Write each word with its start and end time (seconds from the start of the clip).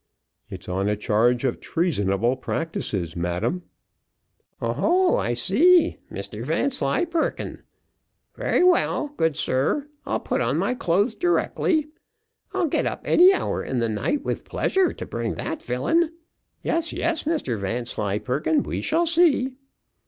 "It's 0.49 0.67
on 0.67 0.89
a 0.89 0.95
charge 0.95 1.43
of 1.45 1.59
treasonable 1.59 2.35
practices, 2.37 3.15
madam." 3.15 3.61
"Oh, 4.59 4.73
ho! 4.73 5.17
I 5.17 5.35
see: 5.35 5.99
Mr 6.11 6.43
Vanslyperken. 6.43 7.61
Very 8.35 8.63
well, 8.63 9.09
good 9.15 9.37
sir; 9.37 9.87
I'll 10.07 10.19
put 10.19 10.41
on 10.41 10.57
my 10.57 10.73
clothes 10.73 11.13
directly. 11.13 11.89
I'll 12.51 12.65
get 12.65 12.87
up 12.87 13.01
any 13.05 13.31
hour 13.31 13.63
in 13.63 13.77
the 13.77 13.89
night, 13.89 14.23
with 14.23 14.43
pleasure, 14.43 14.91
to 14.91 15.05
bring 15.05 15.35
that 15.35 15.61
villain. 15.61 16.11
Yes, 16.63 16.91
yes, 16.91 17.25
Mr 17.25 17.59
Vanslyperken, 17.59 18.63
we 18.63 18.81
shall 18.81 19.05
see. 19.05 19.53